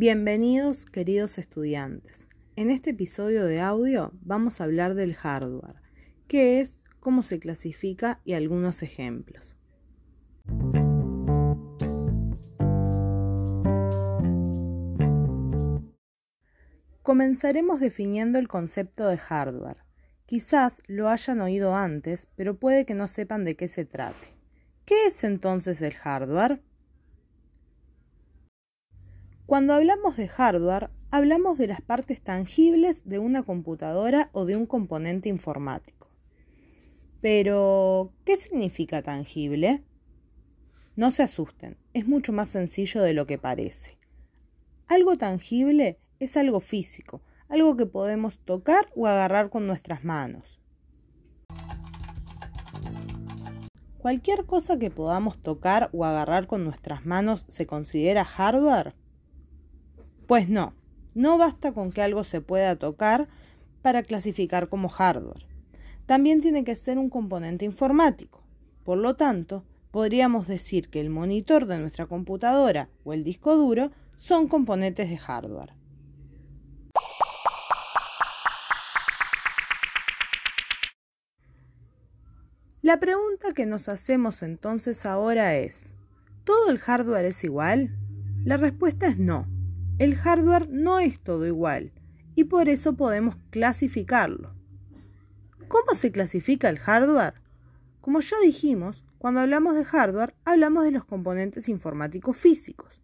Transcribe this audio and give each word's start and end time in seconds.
Bienvenidos 0.00 0.86
queridos 0.86 1.36
estudiantes. 1.36 2.26
En 2.56 2.70
este 2.70 2.88
episodio 2.88 3.44
de 3.44 3.60
audio 3.60 4.14
vamos 4.22 4.58
a 4.58 4.64
hablar 4.64 4.94
del 4.94 5.14
hardware, 5.14 5.74
qué 6.26 6.62
es, 6.62 6.80
cómo 7.00 7.22
se 7.22 7.38
clasifica 7.38 8.22
y 8.24 8.32
algunos 8.32 8.82
ejemplos. 8.82 9.58
Comenzaremos 17.02 17.78
definiendo 17.78 18.38
el 18.38 18.48
concepto 18.48 19.06
de 19.06 19.18
hardware. 19.18 19.84
Quizás 20.24 20.80
lo 20.86 21.10
hayan 21.10 21.42
oído 21.42 21.76
antes, 21.76 22.26
pero 22.36 22.58
puede 22.58 22.86
que 22.86 22.94
no 22.94 23.06
sepan 23.06 23.44
de 23.44 23.54
qué 23.54 23.68
se 23.68 23.84
trate. 23.84 24.28
¿Qué 24.86 25.08
es 25.08 25.24
entonces 25.24 25.82
el 25.82 25.92
hardware? 25.92 26.62
Cuando 29.50 29.74
hablamos 29.74 30.16
de 30.16 30.28
hardware, 30.28 30.90
hablamos 31.10 31.58
de 31.58 31.66
las 31.66 31.80
partes 31.80 32.22
tangibles 32.22 33.04
de 33.08 33.18
una 33.18 33.42
computadora 33.42 34.30
o 34.32 34.44
de 34.44 34.54
un 34.54 34.64
componente 34.64 35.28
informático. 35.28 36.08
Pero, 37.20 38.12
¿qué 38.24 38.36
significa 38.36 39.02
tangible? 39.02 39.82
No 40.94 41.10
se 41.10 41.24
asusten, 41.24 41.76
es 41.94 42.06
mucho 42.06 42.32
más 42.32 42.48
sencillo 42.50 43.02
de 43.02 43.12
lo 43.12 43.26
que 43.26 43.38
parece. 43.38 43.98
Algo 44.86 45.18
tangible 45.18 45.98
es 46.20 46.36
algo 46.36 46.60
físico, 46.60 47.20
algo 47.48 47.76
que 47.76 47.86
podemos 47.86 48.38
tocar 48.38 48.88
o 48.94 49.08
agarrar 49.08 49.50
con 49.50 49.66
nuestras 49.66 50.04
manos. 50.04 50.60
¿Cualquier 53.98 54.46
cosa 54.46 54.78
que 54.78 54.92
podamos 54.92 55.42
tocar 55.42 55.90
o 55.92 56.04
agarrar 56.04 56.46
con 56.46 56.62
nuestras 56.62 57.04
manos 57.04 57.46
se 57.48 57.66
considera 57.66 58.24
hardware? 58.24 58.94
Pues 60.30 60.48
no, 60.48 60.74
no 61.16 61.38
basta 61.38 61.72
con 61.72 61.90
que 61.90 62.02
algo 62.02 62.22
se 62.22 62.40
pueda 62.40 62.76
tocar 62.76 63.26
para 63.82 64.04
clasificar 64.04 64.68
como 64.68 64.88
hardware. 64.88 65.44
También 66.06 66.40
tiene 66.40 66.62
que 66.62 66.76
ser 66.76 66.98
un 66.98 67.10
componente 67.10 67.64
informático. 67.64 68.40
Por 68.84 68.98
lo 68.98 69.16
tanto, 69.16 69.64
podríamos 69.90 70.46
decir 70.46 70.88
que 70.88 71.00
el 71.00 71.10
monitor 71.10 71.66
de 71.66 71.80
nuestra 71.80 72.06
computadora 72.06 72.88
o 73.02 73.12
el 73.12 73.24
disco 73.24 73.56
duro 73.56 73.90
son 74.14 74.46
componentes 74.46 75.10
de 75.10 75.18
hardware. 75.18 75.72
La 82.82 83.00
pregunta 83.00 83.52
que 83.52 83.66
nos 83.66 83.88
hacemos 83.88 84.44
entonces 84.44 85.06
ahora 85.06 85.56
es, 85.56 85.92
¿todo 86.44 86.70
el 86.70 86.78
hardware 86.78 87.24
es 87.24 87.42
igual? 87.42 87.98
La 88.44 88.58
respuesta 88.58 89.08
es 89.08 89.18
no 89.18 89.48
el 90.00 90.16
hardware 90.16 90.66
no 90.70 90.98
es 90.98 91.20
todo 91.20 91.46
igual 91.46 91.92
y 92.34 92.44
por 92.44 92.70
eso 92.70 92.96
podemos 92.96 93.36
clasificarlo. 93.50 94.54
¿Cómo 95.68 95.94
se 95.94 96.10
clasifica 96.10 96.70
el 96.70 96.78
hardware? 96.78 97.34
Como 98.00 98.20
ya 98.20 98.38
dijimos, 98.42 99.04
cuando 99.18 99.40
hablamos 99.40 99.76
de 99.76 99.84
hardware 99.84 100.34
hablamos 100.46 100.84
de 100.84 100.92
los 100.92 101.04
componentes 101.04 101.68
informáticos 101.68 102.34
físicos. 102.34 103.02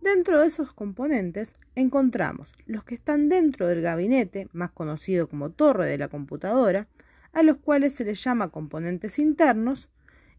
Dentro 0.00 0.40
de 0.40 0.48
esos 0.48 0.72
componentes 0.72 1.54
encontramos 1.76 2.52
los 2.66 2.82
que 2.82 2.96
están 2.96 3.28
dentro 3.28 3.68
del 3.68 3.80
gabinete, 3.80 4.48
más 4.52 4.72
conocido 4.72 5.28
como 5.28 5.50
torre 5.50 5.86
de 5.86 5.98
la 5.98 6.08
computadora, 6.08 6.88
a 7.32 7.44
los 7.44 7.58
cuales 7.58 7.94
se 7.94 8.04
les 8.04 8.20
llama 8.20 8.50
componentes 8.50 9.20
internos, 9.20 9.90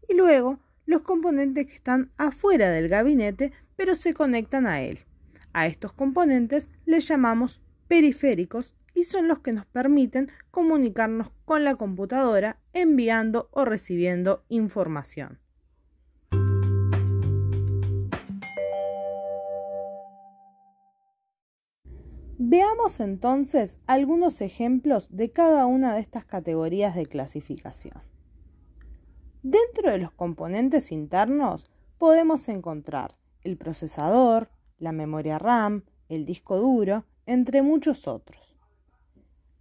y 0.06 0.12
luego 0.12 0.58
los 0.84 1.00
componentes 1.00 1.66
que 1.66 1.76
están 1.76 2.10
afuera 2.18 2.68
del 2.68 2.90
gabinete 2.90 3.52
pero 3.74 3.96
se 3.96 4.12
conectan 4.12 4.66
a 4.66 4.82
él. 4.82 4.98
A 5.54 5.68
estos 5.68 5.92
componentes 5.92 6.68
les 6.84 7.06
llamamos 7.06 7.60
periféricos 7.86 8.74
y 8.92 9.04
son 9.04 9.28
los 9.28 9.38
que 9.38 9.52
nos 9.52 9.64
permiten 9.66 10.28
comunicarnos 10.50 11.30
con 11.44 11.62
la 11.62 11.76
computadora 11.76 12.58
enviando 12.72 13.48
o 13.52 13.64
recibiendo 13.64 14.44
información. 14.48 15.38
Veamos 22.36 22.98
entonces 22.98 23.78
algunos 23.86 24.40
ejemplos 24.40 25.16
de 25.16 25.30
cada 25.30 25.66
una 25.66 25.94
de 25.94 26.00
estas 26.00 26.24
categorías 26.24 26.96
de 26.96 27.06
clasificación. 27.06 28.02
Dentro 29.44 29.92
de 29.92 29.98
los 29.98 30.10
componentes 30.10 30.90
internos 30.90 31.70
podemos 31.96 32.48
encontrar 32.48 33.12
el 33.44 33.56
procesador, 33.56 34.50
la 34.78 34.92
memoria 34.92 35.38
RAM, 35.38 35.84
el 36.08 36.24
disco 36.24 36.58
duro, 36.58 37.06
entre 37.26 37.62
muchos 37.62 38.06
otros. 38.06 38.56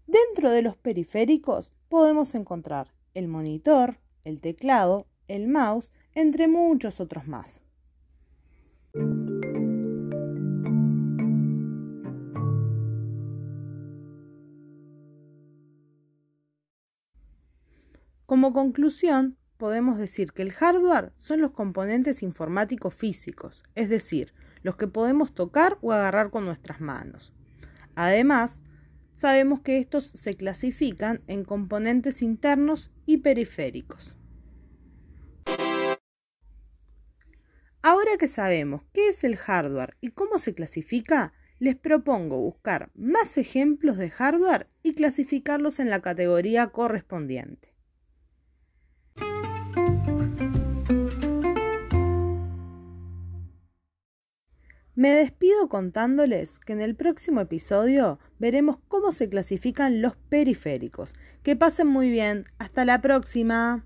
Dentro 0.08 0.52
de 0.52 0.62
los 0.62 0.76
periféricos 0.76 1.74
podemos 1.90 2.36
encontrar 2.36 2.94
el 3.14 3.28
monitor, 3.28 4.00
el 4.24 4.42
teclado, 4.42 5.08
el 5.28 5.48
mouse, 5.48 5.92
entre 6.14 6.48
muchos 6.48 7.00
otros 7.00 7.28
más. 7.28 7.62
Como 18.26 18.54
conclusión, 18.54 19.38
podemos 19.58 19.98
decir 19.98 20.32
que 20.32 20.42
el 20.42 20.52
hardware 20.52 21.14
son 21.16 21.40
los 21.40 21.52
componentes 21.52 22.24
informáticos 22.24 22.94
físicos, 22.94 23.64
es 23.76 23.90
decir, 23.90 24.34
los 24.64 24.76
que 24.76 24.88
podemos 24.88 25.34
tocar 25.34 25.78
o 25.82 25.92
agarrar 25.92 26.32
con 26.32 26.46
nuestras 26.46 26.82
manos. 26.82 27.34
Además, 27.96 28.62
sabemos 29.14 29.62
que 29.62 29.78
estos 29.78 30.06
se 30.06 30.34
clasifican 30.34 31.22
en 31.28 31.44
componentes 31.44 32.22
internos 32.22 32.92
y 33.06 33.18
periféricos. 33.18 34.18
Ahora 37.82 38.12
que 38.18 38.30
sabemos 38.30 38.84
qué 38.94 39.10
es 39.10 39.26
el 39.26 39.36
hardware 39.36 39.98
y 40.00 40.12
cómo 40.12 40.40
se 40.40 40.56
clasifica, 40.56 41.34
les 41.60 41.76
propongo 41.76 42.38
buscar 42.38 42.92
más 42.96 43.38
ejemplos 43.38 43.98
de 43.98 44.10
hardware 44.10 44.70
y 44.84 44.94
clasificarlos 44.94 45.80
en 45.80 45.90
la 45.90 46.02
categoría 46.02 46.68
correspondiente. 46.68 47.73
Me 55.04 55.14
despido 55.14 55.68
contándoles 55.68 56.60
que 56.60 56.72
en 56.72 56.80
el 56.80 56.96
próximo 56.96 57.42
episodio 57.42 58.20
veremos 58.40 58.78
cómo 58.88 59.12
se 59.12 59.28
clasifican 59.28 60.02
los 60.02 60.16
periféricos. 60.16 61.12
Que 61.44 61.58
pasen 61.58 61.88
muy 61.88 62.10
bien. 62.10 62.46
Hasta 62.58 62.86
la 62.86 63.02
próxima. 63.02 63.84